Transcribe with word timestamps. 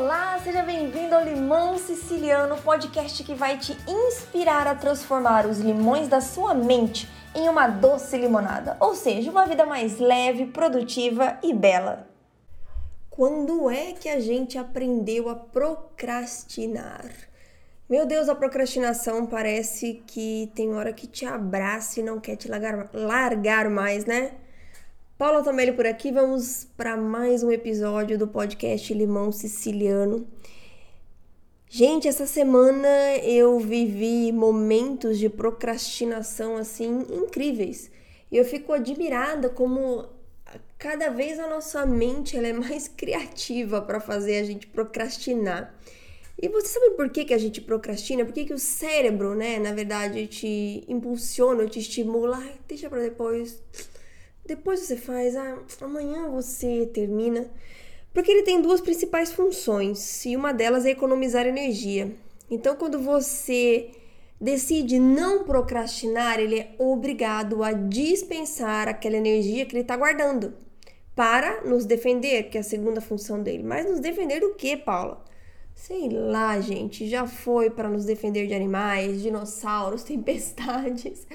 Olá, 0.00 0.38
seja 0.44 0.62
bem-vindo 0.62 1.12
ao 1.12 1.24
Limão 1.24 1.76
Siciliano, 1.76 2.56
podcast 2.62 3.24
que 3.24 3.34
vai 3.34 3.58
te 3.58 3.76
inspirar 3.88 4.64
a 4.68 4.74
transformar 4.76 5.44
os 5.44 5.58
limões 5.58 6.06
da 6.06 6.20
sua 6.20 6.54
mente 6.54 7.08
em 7.34 7.48
uma 7.48 7.66
doce 7.66 8.16
limonada, 8.16 8.76
ou 8.78 8.94
seja, 8.94 9.28
uma 9.28 9.44
vida 9.44 9.66
mais 9.66 9.98
leve, 9.98 10.46
produtiva 10.46 11.36
e 11.42 11.52
bela. 11.52 12.06
Quando 13.10 13.68
é 13.68 13.92
que 13.92 14.08
a 14.08 14.20
gente 14.20 14.56
aprendeu 14.56 15.28
a 15.28 15.34
procrastinar? 15.34 17.04
Meu 17.90 18.06
Deus, 18.06 18.28
a 18.28 18.36
procrastinação 18.36 19.26
parece 19.26 20.04
que 20.06 20.48
tem 20.54 20.76
hora 20.76 20.92
que 20.92 21.08
te 21.08 21.26
abraça 21.26 21.98
e 21.98 22.04
não 22.04 22.20
quer 22.20 22.36
te 22.36 22.46
largar, 22.46 22.88
largar 22.94 23.68
mais, 23.68 24.04
né? 24.04 24.30
Paula 25.18 25.42
Tomelli 25.42 25.72
por 25.72 25.84
aqui, 25.84 26.12
vamos 26.12 26.68
para 26.76 26.96
mais 26.96 27.42
um 27.42 27.50
episódio 27.50 28.16
do 28.16 28.28
podcast 28.28 28.94
Limão 28.94 29.32
Siciliano. 29.32 30.24
Gente, 31.68 32.06
essa 32.06 32.24
semana 32.24 33.16
eu 33.24 33.58
vivi 33.58 34.30
momentos 34.30 35.18
de 35.18 35.28
procrastinação 35.28 36.56
assim 36.56 37.04
incríveis. 37.10 37.90
E 38.30 38.36
eu 38.36 38.44
fico 38.44 38.72
admirada 38.72 39.48
como 39.48 40.08
cada 40.78 41.10
vez 41.10 41.40
a 41.40 41.48
nossa 41.48 41.84
mente 41.84 42.36
ela 42.36 42.46
é 42.46 42.52
mais 42.52 42.86
criativa 42.96 43.82
para 43.82 43.98
fazer 43.98 44.38
a 44.38 44.44
gente 44.44 44.68
procrastinar. 44.68 45.74
E 46.40 46.48
você 46.48 46.68
sabe 46.68 46.90
por 46.90 47.10
que, 47.10 47.24
que 47.24 47.34
a 47.34 47.38
gente 47.38 47.60
procrastina? 47.60 48.24
Por 48.24 48.32
que, 48.32 48.44
que 48.44 48.54
o 48.54 48.58
cérebro, 48.58 49.34
né, 49.34 49.58
na 49.58 49.72
verdade, 49.72 50.28
te 50.28 50.84
impulsiona, 50.86 51.66
te 51.66 51.80
estimula? 51.80 52.40
Deixa 52.68 52.88
para 52.88 53.00
depois 53.00 53.60
depois 54.48 54.80
você 54.80 54.96
faz, 54.96 55.36
ah, 55.36 55.58
amanhã 55.82 56.26
você 56.30 56.86
termina. 56.86 57.50
Porque 58.14 58.32
ele 58.32 58.44
tem 58.44 58.62
duas 58.62 58.80
principais 58.80 59.30
funções 59.30 60.24
e 60.24 60.34
uma 60.34 60.52
delas 60.52 60.86
é 60.86 60.90
economizar 60.90 61.46
energia. 61.46 62.16
Então, 62.50 62.74
quando 62.74 62.98
você 62.98 63.90
decide 64.40 64.98
não 64.98 65.44
procrastinar, 65.44 66.40
ele 66.40 66.60
é 66.60 66.74
obrigado 66.78 67.62
a 67.62 67.72
dispensar 67.72 68.88
aquela 68.88 69.18
energia 69.18 69.66
que 69.66 69.74
ele 69.74 69.82
está 69.82 69.96
guardando 69.98 70.54
para 71.14 71.62
nos 71.64 71.84
defender, 71.84 72.44
que 72.44 72.56
é 72.56 72.62
a 72.62 72.64
segunda 72.64 73.02
função 73.02 73.42
dele. 73.42 73.62
Mas 73.62 73.84
nos 73.84 74.00
defender 74.00 74.40
do 74.40 74.54
que, 74.54 74.78
Paula? 74.78 75.22
Sei 75.74 76.08
lá, 76.08 76.58
gente, 76.58 77.06
já 77.06 77.26
foi 77.26 77.68
para 77.68 77.90
nos 77.90 78.06
defender 78.06 78.46
de 78.46 78.54
animais, 78.54 79.20
dinossauros, 79.20 80.04
tempestades. 80.04 81.26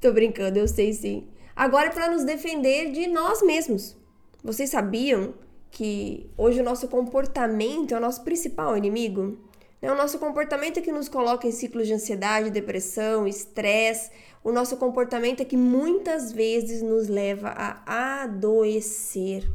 Tô 0.00 0.12
brincando, 0.12 0.58
eu 0.58 0.66
sei 0.66 0.94
sim. 0.94 1.28
Agora 1.58 1.88
é 1.88 1.90
para 1.90 2.08
nos 2.08 2.22
defender 2.22 2.92
de 2.92 3.08
nós 3.08 3.42
mesmos. 3.42 3.96
Vocês 4.44 4.70
sabiam 4.70 5.34
que 5.72 6.30
hoje 6.36 6.60
o 6.60 6.62
nosso 6.62 6.86
comportamento 6.86 7.92
é 7.92 7.96
o 7.96 8.00
nosso 8.00 8.22
principal 8.22 8.76
inimigo? 8.76 9.36
É 9.82 9.90
o 9.90 9.96
nosso 9.96 10.20
comportamento 10.20 10.78
é 10.78 10.80
que 10.80 10.92
nos 10.92 11.08
coloca 11.08 11.48
em 11.48 11.50
ciclos 11.50 11.88
de 11.88 11.94
ansiedade, 11.94 12.52
depressão, 12.52 13.26
estresse. 13.26 14.12
O 14.44 14.52
nosso 14.52 14.76
comportamento 14.76 15.40
é 15.40 15.44
que 15.44 15.56
muitas 15.56 16.30
vezes 16.30 16.80
nos 16.80 17.08
leva 17.08 17.48
a 17.48 18.22
adoecer. 18.22 19.50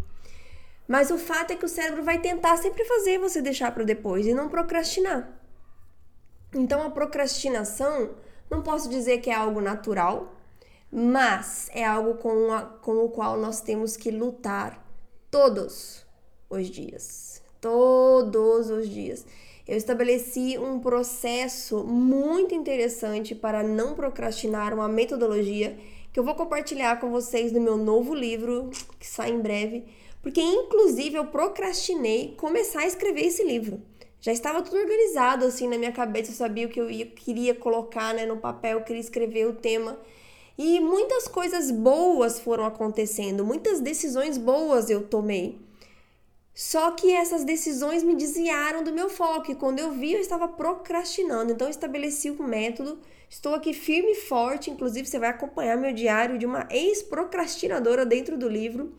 Mas 0.86 1.10
o 1.10 1.18
fato 1.18 1.52
é 1.52 1.56
que 1.56 1.64
o 1.64 1.70
cérebro 1.70 2.04
vai 2.04 2.20
tentar 2.20 2.58
sempre 2.58 2.84
fazer 2.84 3.18
você 3.18 3.42
deixar 3.42 3.74
para 3.74 3.86
depois 3.86 4.28
e 4.28 4.34
não 4.34 4.50
procrastinar. 4.50 5.40
Então 6.54 6.86
a 6.86 6.90
procrastinação, 6.90 8.10
não 8.52 8.62
posso 8.62 8.90
dizer 8.90 9.20
que 9.20 9.30
é 9.30 9.34
algo 9.34 9.62
natural, 9.62 10.43
mas 10.96 11.70
é 11.74 11.84
algo 11.84 12.16
com, 12.16 12.54
a, 12.54 12.62
com 12.62 13.04
o 13.04 13.10
qual 13.10 13.36
nós 13.36 13.62
temos 13.62 13.98
que 13.98 14.12
lutar 14.12 14.86
todos 15.32 16.06
os 16.48 16.70
dias. 16.70 17.42
Todos 17.60 18.70
os 18.70 18.88
dias. 18.88 19.26
Eu 19.68 19.76
estabeleci 19.76 20.56
um 20.60 20.80
processo 20.80 21.84
muito 21.84 22.54
interessante 22.54 23.34
para 23.34 23.64
não 23.64 23.96
procrastinar, 23.96 24.72
uma 24.72 24.88
metodologia 24.88 25.76
que 26.12 26.20
eu 26.20 26.24
vou 26.24 26.36
compartilhar 26.36 27.00
com 27.00 27.10
vocês 27.10 27.52
no 27.52 27.60
meu 27.60 27.76
novo 27.76 28.14
livro, 28.14 28.70
que 29.00 29.08
sai 29.08 29.32
em 29.32 29.40
breve, 29.40 29.86
porque 30.22 30.42
inclusive 30.42 31.16
eu 31.16 31.26
procrastinei 31.26 32.36
começar 32.38 32.82
a 32.82 32.86
escrever 32.86 33.26
esse 33.26 33.44
livro. 33.44 33.82
Já 34.22 34.32
estava 34.32 34.62
tudo 34.62 34.78
organizado 34.78 35.46
assim 35.46 35.68
na 35.68 35.78
minha 35.78 35.92
cabeça, 35.92 36.30
eu 36.30 36.36
sabia 36.36 36.68
o 36.68 36.70
que 36.70 36.80
eu 36.80 36.92
ia, 36.92 37.08
queria 37.08 37.56
colocar 37.56 38.14
né, 38.14 38.28
no 38.28 38.38
papel, 38.38 38.78
eu 38.78 38.84
queria 38.84 39.02
escrever 39.02 39.48
o 39.48 39.54
tema. 39.54 39.98
E 40.58 40.80
muitas 40.80 41.28
coisas 41.28 41.72
boas 41.72 42.40
foram 42.40 42.66
acontecendo, 42.66 43.44
muitas 43.44 43.80
decisões 43.80 44.38
boas 44.38 44.90
eu 44.90 45.08
tomei. 45.08 45.60
Só 46.54 46.92
que 46.92 47.12
essas 47.12 47.44
decisões 47.44 48.04
me 48.04 48.16
desviaram 48.16 48.84
do 48.84 48.94
meu 48.94 49.10
foco 49.10 49.52
e 49.52 49.56
quando 49.56 49.80
eu 49.80 49.92
vi 49.92 50.14
eu 50.14 50.20
estava 50.20 50.48
procrastinando. 50.48 51.52
Então 51.52 51.66
eu 51.66 51.72
estabeleci 51.72 52.30
um 52.30 52.44
método, 52.44 53.00
estou 53.28 53.56
aqui 53.56 53.74
firme 53.74 54.12
e 54.12 54.16
forte, 54.16 54.70
inclusive 54.70 55.08
você 55.08 55.18
vai 55.18 55.30
acompanhar 55.30 55.76
meu 55.76 55.92
diário 55.92 56.38
de 56.38 56.46
uma 56.46 56.68
ex-procrastinadora 56.70 58.06
dentro 58.06 58.38
do 58.38 58.48
livro. 58.48 58.94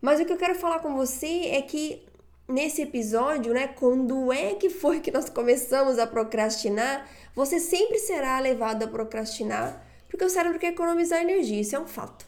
Mas 0.00 0.18
o 0.18 0.24
que 0.24 0.32
eu 0.32 0.38
quero 0.38 0.54
falar 0.54 0.78
com 0.78 0.96
você 0.96 1.48
é 1.50 1.60
que 1.60 2.02
nesse 2.48 2.80
episódio, 2.80 3.52
né, 3.52 3.68
quando 3.68 4.32
é 4.32 4.54
que 4.54 4.70
foi 4.70 5.00
que 5.00 5.12
nós 5.12 5.28
começamos 5.28 5.98
a 5.98 6.06
procrastinar, 6.06 7.06
você 7.34 7.60
sempre 7.60 7.98
será 7.98 8.40
levado 8.40 8.84
a 8.84 8.88
procrastinar 8.88 9.86
porque 10.10 10.24
o 10.24 10.28
cérebro 10.28 10.58
quer 10.58 10.72
economizar 10.72 11.22
energia, 11.22 11.60
isso 11.60 11.76
é 11.76 11.78
um 11.78 11.86
fato. 11.86 12.26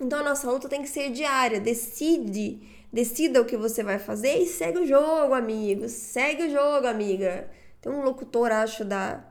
Então 0.00 0.20
a 0.20 0.22
nossa 0.22 0.50
luta 0.50 0.68
tem 0.68 0.82
que 0.82 0.88
ser 0.88 1.10
diária, 1.10 1.60
decide, 1.60 2.66
decida 2.92 3.40
o 3.40 3.44
que 3.44 3.56
você 3.56 3.82
vai 3.82 3.98
fazer 3.98 4.38
e 4.38 4.46
segue 4.46 4.78
o 4.78 4.86
jogo, 4.86 5.34
amigo, 5.34 5.88
segue 5.88 6.44
o 6.44 6.50
jogo, 6.50 6.86
amiga. 6.86 7.50
Tem 7.80 7.92
um 7.92 8.02
locutor, 8.02 8.50
acho, 8.50 8.84
da 8.84 9.24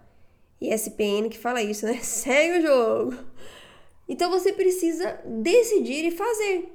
ESPN 0.62 1.29
que 1.29 1.38
fala 1.38 1.62
isso, 1.62 1.85
né? 1.85 2.00
Segue 2.01 2.59
o 2.59 2.62
jogo. 2.62 3.18
Então 4.07 4.29
você 4.29 4.53
precisa 4.53 5.19
decidir 5.25 6.06
e 6.06 6.12
fazer. 6.12 6.74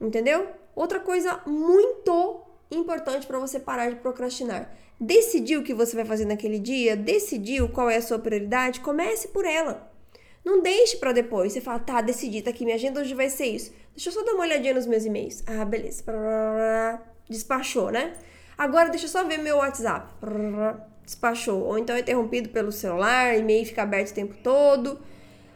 Entendeu? 0.00 0.48
Outra 0.74 0.98
coisa 0.98 1.40
muito 1.46 2.40
importante 2.70 3.26
para 3.26 3.38
você 3.38 3.60
parar 3.60 3.90
de 3.90 3.96
procrastinar. 3.96 4.76
Decidiu 5.00 5.60
o 5.60 5.62
que 5.62 5.72
você 5.72 5.94
vai 5.94 6.04
fazer 6.04 6.24
naquele 6.24 6.58
dia? 6.58 6.96
Decidiu 6.96 7.68
qual 7.68 7.88
é 7.88 7.96
a 7.96 8.02
sua 8.02 8.18
prioridade? 8.18 8.80
Comece 8.80 9.28
por 9.28 9.44
ela. 9.44 9.87
Não 10.48 10.62
deixe 10.62 10.96
para 10.96 11.12
depois. 11.12 11.52
Você 11.52 11.60
fala, 11.60 11.78
tá, 11.78 12.00
decidi, 12.00 12.40
tá 12.40 12.48
aqui, 12.48 12.64
minha 12.64 12.76
agenda 12.76 13.02
hoje 13.02 13.12
vai 13.12 13.28
ser 13.28 13.44
isso. 13.44 13.70
Deixa 13.94 14.08
eu 14.08 14.14
só 14.14 14.24
dar 14.24 14.32
uma 14.32 14.44
olhadinha 14.44 14.72
nos 14.72 14.86
meus 14.86 15.04
e-mails. 15.04 15.44
Ah, 15.46 15.62
beleza. 15.62 16.02
Despachou, 17.28 17.90
né? 17.90 18.14
Agora 18.56 18.88
deixa 18.88 19.04
eu 19.04 19.10
só 19.10 19.22
ver 19.24 19.36
meu 19.36 19.58
WhatsApp. 19.58 20.08
Despachou. 21.04 21.64
Ou 21.64 21.78
então 21.78 21.94
é 21.94 22.00
interrompido 22.00 22.48
pelo 22.48 22.72
celular, 22.72 23.36
e-mail 23.36 23.66
fica 23.66 23.82
aberto 23.82 24.10
o 24.10 24.14
tempo 24.14 24.34
todo. 24.42 24.98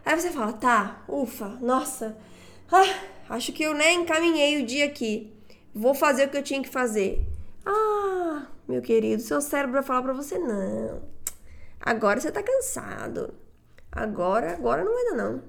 Aí 0.04 0.14
você 0.14 0.31
fala, 0.31 0.52
tá, 0.52 1.02
ufa, 1.08 1.48
nossa. 1.62 2.14
Ah, 2.70 3.00
acho 3.31 3.50
que 3.50 3.62
eu 3.62 3.72
né, 3.72 3.94
encaminhei 3.94 4.62
o 4.62 4.66
dia 4.66 4.84
aqui. 4.84 5.32
Vou 5.75 5.94
fazer 5.94 6.26
o 6.26 6.28
que 6.28 6.36
eu 6.36 6.42
tinha 6.42 6.62
que 6.62 6.69
fazer. 6.69 7.25
Ah, 7.64 8.47
meu 8.69 8.82
querido, 8.82 9.22
seu 9.22 9.41
cérebro 9.41 9.72
vai 9.72 9.82
falar 9.82 10.02
pra 10.02 10.12
você, 10.12 10.38
não. 10.38 11.02
Agora 11.81 12.20
você 12.20 12.31
tá 12.31 12.42
cansado. 12.42 13.32
Agora, 13.92 14.54
agora 14.54 14.82
não 14.82 14.94
vai 14.94 15.04
dar 15.04 15.14
não. 15.16 15.42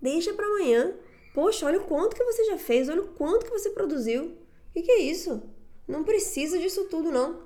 Deixa 0.00 0.32
para 0.32 0.46
amanhã. 0.46 0.94
Poxa, 1.34 1.66
olha 1.66 1.80
o 1.80 1.84
quanto 1.84 2.14
que 2.14 2.24
você 2.24 2.44
já 2.44 2.56
fez, 2.56 2.88
olha 2.88 3.02
o 3.02 3.08
quanto 3.08 3.44
que 3.44 3.52
você 3.52 3.70
produziu. 3.70 4.24
O 4.24 4.72
que, 4.72 4.82
que 4.82 4.92
é 4.92 4.98
isso? 5.00 5.42
Não 5.86 6.04
precisa 6.04 6.58
disso 6.58 6.84
tudo 6.84 7.10
não. 7.10 7.42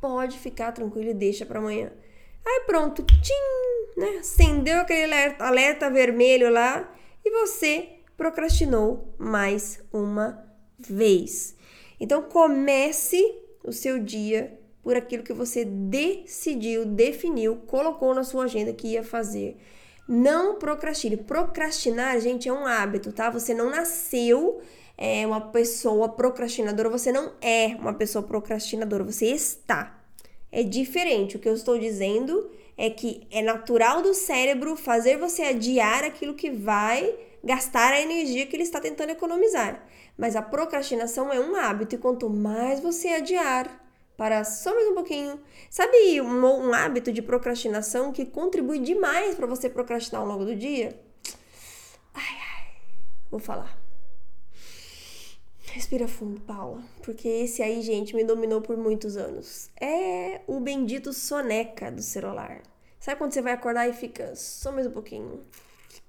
Pode 0.00 0.38
ficar 0.38 0.72
tranquilo 0.72 1.10
e 1.10 1.14
deixa 1.14 1.44
para 1.44 1.58
amanhã. 1.58 1.92
Aí 2.46 2.62
pronto, 2.66 3.02
tchim, 3.02 3.98
né? 4.00 4.18
Acendeu 4.20 4.78
aquele 4.78 5.12
alerta 5.38 5.90
vermelho 5.90 6.50
lá 6.50 6.92
e 7.24 7.30
você 7.30 7.88
procrastinou 8.16 9.14
mais 9.18 9.82
uma 9.92 10.46
vez. 10.78 11.56
Então 11.98 12.22
comece 12.22 13.20
o 13.64 13.72
seu 13.72 13.98
dia 13.98 14.59
por 14.82 14.96
aquilo 14.96 15.22
que 15.22 15.32
você 15.32 15.64
decidiu, 15.64 16.84
definiu, 16.84 17.56
colocou 17.66 18.14
na 18.14 18.24
sua 18.24 18.44
agenda 18.44 18.72
que 18.72 18.88
ia 18.88 19.02
fazer. 19.02 19.56
Não 20.08 20.56
procrastine. 20.56 21.16
Procrastinar, 21.16 22.18
gente, 22.20 22.48
é 22.48 22.52
um 22.52 22.66
hábito, 22.66 23.12
tá? 23.12 23.30
Você 23.30 23.54
não 23.54 23.70
nasceu 23.70 24.60
é, 24.96 25.26
uma 25.26 25.40
pessoa 25.40 26.08
procrastinadora, 26.08 26.88
você 26.88 27.12
não 27.12 27.32
é 27.40 27.76
uma 27.78 27.94
pessoa 27.94 28.22
procrastinadora, 28.22 29.04
você 29.04 29.26
está. 29.26 29.98
É 30.50 30.62
diferente. 30.62 31.36
O 31.36 31.38
que 31.38 31.48
eu 31.48 31.54
estou 31.54 31.78
dizendo 31.78 32.50
é 32.76 32.90
que 32.90 33.26
é 33.30 33.42
natural 33.42 34.02
do 34.02 34.14
cérebro 34.14 34.74
fazer 34.76 35.16
você 35.16 35.42
adiar 35.42 36.02
aquilo 36.02 36.34
que 36.34 36.50
vai 36.50 37.14
gastar 37.42 37.92
a 37.92 38.00
energia 38.00 38.46
que 38.46 38.56
ele 38.56 38.62
está 38.62 38.80
tentando 38.80 39.10
economizar. 39.10 39.86
Mas 40.16 40.36
a 40.36 40.42
procrastinação 40.42 41.32
é 41.32 41.40
um 41.40 41.56
hábito 41.56 41.94
e 41.94 41.98
quanto 41.98 42.28
mais 42.28 42.80
você 42.80 43.08
adiar, 43.08 43.79
para 44.20 44.44
só 44.44 44.74
mais 44.74 44.86
um 44.86 44.92
pouquinho. 44.92 45.40
Sabe 45.70 46.20
um, 46.20 46.44
um 46.44 46.74
hábito 46.74 47.10
de 47.10 47.22
procrastinação 47.22 48.12
que 48.12 48.26
contribui 48.26 48.78
demais 48.78 49.34
para 49.34 49.46
você 49.46 49.66
procrastinar 49.66 50.20
ao 50.20 50.28
longo 50.28 50.44
do 50.44 50.54
dia? 50.54 50.94
Ai, 52.12 52.22
ai, 52.22 52.66
vou 53.30 53.40
falar. 53.40 53.74
Respira 55.72 56.06
fundo, 56.06 56.38
Paula, 56.42 56.82
porque 57.02 57.26
esse 57.26 57.62
aí, 57.62 57.80
gente, 57.80 58.14
me 58.14 58.22
dominou 58.22 58.60
por 58.60 58.76
muitos 58.76 59.16
anos. 59.16 59.70
É 59.80 60.42
o 60.46 60.60
bendito 60.60 61.14
soneca 61.14 61.90
do 61.90 62.02
celular. 62.02 62.60
Sabe 62.98 63.16
quando 63.16 63.32
você 63.32 63.40
vai 63.40 63.54
acordar 63.54 63.88
e 63.88 63.94
fica 63.94 64.36
só 64.36 64.70
mais 64.70 64.86
um 64.86 64.90
pouquinho? 64.90 65.42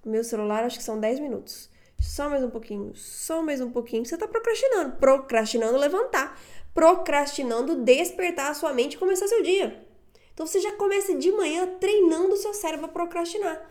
Meu 0.04 0.26
celular, 0.26 0.66
acho 0.66 0.78
que 0.78 0.84
são 0.84 1.00
10 1.00 1.22
minutos. 1.22 1.70
Só 2.02 2.28
mais 2.28 2.44
um 2.44 2.50
pouquinho, 2.50 2.96
só 2.96 3.44
mais 3.44 3.62
um 3.62 3.70
pouquinho. 3.72 4.04
Você 4.04 4.18
tá 4.18 4.28
procrastinando. 4.28 4.96
Procrastinando 4.96 5.78
levantar. 5.78 6.38
Procrastinando 6.74 7.76
despertar 7.76 8.50
a 8.50 8.54
sua 8.56 8.74
mente 8.74 8.96
e 8.96 8.98
começar 8.98 9.28
seu 9.28 9.44
dia. 9.44 9.86
Então 10.34 10.48
você 10.48 10.60
já 10.60 10.72
começa 10.72 11.16
de 11.16 11.32
manhã 11.32 11.68
treinando 11.80 12.34
o 12.34 12.38
seu 12.38 12.54
cérebro 12.54 12.88
a 12.88 12.90
procrastinar. 12.90 13.70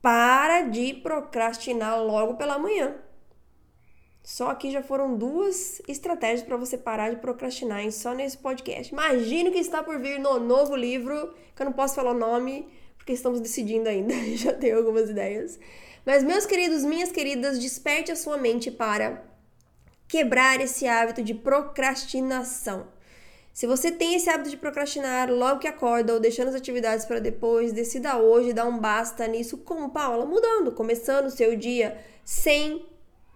Para 0.00 0.62
de 0.62 0.94
procrastinar 0.94 2.00
logo 2.00 2.34
pela 2.34 2.58
manhã. 2.58 2.94
Só 4.22 4.50
aqui 4.50 4.70
já 4.70 4.82
foram 4.82 5.16
duas 5.16 5.82
estratégias 5.88 6.42
para 6.42 6.56
você 6.56 6.78
parar 6.78 7.10
de 7.10 7.16
procrastinar 7.16 7.90
só 7.90 8.14
nesse 8.14 8.38
podcast. 8.38 8.92
Imagino 8.92 9.50
que 9.50 9.58
está 9.58 9.82
por 9.82 9.98
vir 9.98 10.18
no 10.20 10.38
novo 10.38 10.76
livro, 10.76 11.34
que 11.54 11.60
eu 11.60 11.66
não 11.66 11.72
posso 11.72 11.94
falar 11.94 12.12
o 12.12 12.18
nome, 12.18 12.68
porque 13.04 13.12
estamos 13.12 13.38
decidindo 13.38 13.86
ainda, 13.86 14.14
já 14.34 14.54
tenho 14.54 14.78
algumas 14.78 15.10
ideias. 15.10 15.58
Mas, 16.06 16.24
meus 16.24 16.46
queridos, 16.46 16.82
minhas 16.84 17.12
queridas, 17.12 17.58
desperte 17.58 18.10
a 18.10 18.16
sua 18.16 18.38
mente 18.38 18.70
para 18.70 19.22
quebrar 20.08 20.58
esse 20.60 20.86
hábito 20.88 21.22
de 21.22 21.34
procrastinação. 21.34 22.88
Se 23.52 23.66
você 23.66 23.92
tem 23.92 24.14
esse 24.14 24.28
hábito 24.30 24.50
de 24.50 24.56
procrastinar 24.56 25.30
logo 25.30 25.60
que 25.60 25.68
acorda 25.68 26.14
ou 26.14 26.20
deixando 26.20 26.48
as 26.48 26.54
atividades 26.54 27.04
para 27.04 27.20
depois, 27.20 27.72
decida 27.72 28.16
hoje 28.16 28.54
dar 28.54 28.66
um 28.66 28.78
basta 28.78 29.26
nisso, 29.28 29.58
como 29.58 29.90
Paula, 29.90 30.24
mudando, 30.24 30.72
começando 30.72 31.26
o 31.26 31.30
seu 31.30 31.54
dia 31.56 31.98
sem 32.24 32.86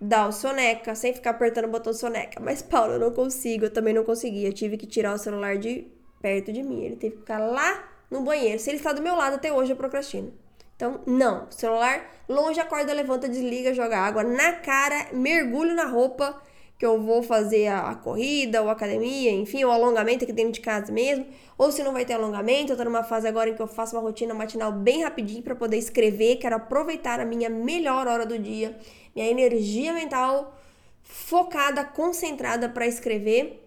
dar 0.01 0.29
o 0.29 0.33
soneca, 0.33 0.95
sem 0.95 1.13
ficar 1.13 1.31
apertando 1.31 1.67
o 1.67 1.71
botão 1.71 1.93
soneca. 1.93 2.41
Mas, 2.41 2.63
Paulo, 2.63 2.95
eu 2.95 2.99
não 2.99 3.13
consigo, 3.13 3.67
eu 3.67 3.73
também 3.73 3.93
não 3.93 4.03
consegui. 4.03 4.45
Eu 4.45 4.53
tive 4.53 4.77
que 4.79 4.87
tirar 4.87 5.15
o 5.15 5.19
celular 5.19 5.59
de 5.59 5.87
perto 6.21 6.53
de 6.53 6.63
mim. 6.63 6.83
Ele 6.83 6.97
teve 6.97 7.17
que 7.17 7.21
ficar 7.21 7.39
lá 7.39 7.88
no 8.11 8.23
banheiro. 8.23 8.59
Se 8.59 8.71
ele 8.71 8.79
está 8.79 8.93
do 8.93 9.03
meu 9.03 9.15
lado 9.15 9.35
até 9.37 9.53
hoje, 9.53 9.73
eu 9.73 9.77
procrastino. 9.77 10.33
Então, 10.77 11.01
não. 11.07 11.51
Celular 11.51 12.11
longe, 12.29 12.61
acorda, 12.61 12.93
levanta, 12.93 13.29
desliga, 13.29 13.75
joga 13.75 13.99
água 13.99 14.23
na 14.23 14.53
cara, 14.53 15.09
mergulho 15.13 15.75
na 15.75 15.85
roupa 15.85 16.41
que 16.79 16.87
eu 16.87 17.03
vou 17.03 17.25
fazer 17.25 17.67
a, 17.67 17.91
a, 17.91 17.95
corrida 17.97 18.63
ou 18.63 18.71
academia, 18.71 19.33
enfim, 19.33 19.65
o 19.65 19.71
alongamento 19.71 20.23
aqui 20.23 20.33
dentro 20.33 20.53
de 20.53 20.61
casa 20.61 20.93
mesmo. 20.93 21.27
Ou 21.57 21.73
se 21.73 21.83
não 21.83 21.93
vai 21.93 22.05
ter 22.05 22.13
alongamento, 22.13 22.73
eu 22.73 22.77
tô 22.77 22.85
numa 22.85 23.03
fase 23.03 23.27
agora 23.27 23.51
em 23.51 23.55
que 23.55 23.61
eu 23.61 23.67
faço 23.67 23.97
uma 23.97 24.03
rotina 24.03 24.33
matinal 24.33 24.71
bem 24.71 25.03
rapidinho 25.03 25.43
para 25.43 25.57
poder 25.57 25.77
escrever, 25.77 26.37
quero 26.37 26.55
aproveitar 26.55 27.19
a 27.19 27.25
minha 27.25 27.51
melhor 27.51 28.07
hora 28.07 28.25
do 28.25 28.39
dia 28.39 28.79
minha 29.19 29.29
energia 29.29 29.93
mental 29.93 30.57
focada, 31.03 31.85
concentrada 31.85 32.69
para 32.69 32.87
escrever. 32.87 33.65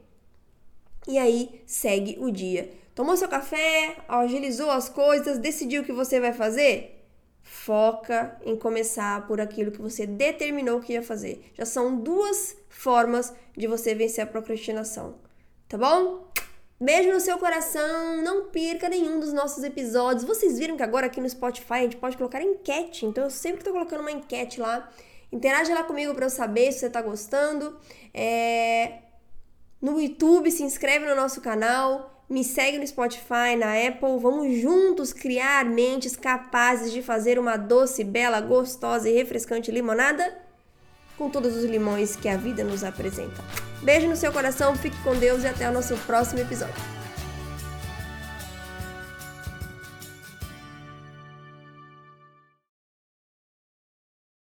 E 1.08 1.18
aí 1.18 1.62
segue 1.66 2.18
o 2.20 2.32
dia. 2.32 2.72
Tomou 2.94 3.16
seu 3.16 3.28
café, 3.28 3.98
agilizou 4.08 4.70
as 4.70 4.90
coisas, 4.90 5.38
decidiu 5.38 5.82
o 5.82 5.86
que 5.86 5.92
você 5.92 6.20
vai 6.20 6.34
fazer? 6.34 7.06
Foca 7.42 8.40
em 8.46 8.56
começar 8.56 9.26
por 9.28 9.42
aquilo 9.42 9.72
que 9.72 9.82
você 9.82 10.06
determinou 10.06 10.80
que 10.80 10.94
ia 10.94 11.02
fazer. 11.02 11.52
Já 11.54 11.66
são 11.66 11.96
duas 11.96 12.56
formas 12.70 13.34
de 13.58 13.68
você 13.68 13.96
vencer 13.96 14.24
a 14.24 14.28
procrastinação. 14.28 15.16
Tá 15.68 15.78
bom? 15.78 16.32
Beijo 16.80 17.12
no 17.14 17.20
seu 17.20 17.38
coração, 17.38 18.22
não 18.24 18.46
perca 18.46 18.90
nenhum 18.90 19.20
dos 19.20 19.32
nossos 19.32 19.64
episódios. 19.64 20.24
Vocês 20.24 20.58
viram 20.58 20.76
que 20.76 20.84
agora 20.84 21.08
aqui 21.08 21.22
no 21.22 21.30
Spotify 21.30 21.74
a 21.74 21.82
gente 21.84 21.98
pode 21.98 22.18
colocar 22.18 22.42
enquete, 22.42 23.06
então 23.06 23.24
eu 23.24 23.30
sempre 23.30 23.64
tô 23.64 23.72
colocando 23.72 24.02
uma 24.02 24.12
enquete 24.12 24.60
lá 24.60 24.90
Interage 25.32 25.74
lá 25.74 25.84
comigo 25.84 26.14
para 26.14 26.26
eu 26.26 26.30
saber 26.30 26.72
se 26.74 26.80
você 26.80 26.90
tá 26.90 27.02
gostando. 27.02 27.80
É... 28.14 29.00
No 29.82 30.00
YouTube, 30.00 30.52
se 30.52 30.62
inscreve 30.62 31.06
no 31.06 31.16
nosso 31.16 31.40
canal. 31.40 32.21
Me 32.32 32.46
segue 32.46 32.78
no 32.78 32.88
Spotify, 32.88 33.58
na 33.60 33.74
Apple. 33.86 34.18
Vamos 34.18 34.58
juntos 34.62 35.12
criar 35.12 35.66
mentes 35.66 36.16
capazes 36.16 36.90
de 36.90 37.02
fazer 37.02 37.38
uma 37.38 37.58
doce, 37.58 38.06
bela, 38.06 38.40
gostosa 38.40 39.10
e 39.10 39.14
refrescante 39.14 39.70
limonada 39.70 40.34
com 41.18 41.30
todos 41.30 41.58
os 41.58 41.66
limões 41.66 42.16
que 42.16 42.30
a 42.30 42.38
vida 42.38 42.64
nos 42.64 42.86
apresenta. 42.86 43.44
Beijo 43.84 44.08
no 44.08 44.16
seu 44.16 44.32
coração, 44.32 44.78
fique 44.78 44.96
com 45.04 45.14
Deus 45.14 45.44
e 45.44 45.48
até 45.48 45.70
o 45.70 45.74
nosso 45.74 45.94
próximo 46.08 46.40
episódio. 46.40 47.01